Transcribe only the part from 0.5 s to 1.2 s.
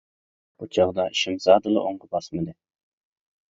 بۇ چاغدا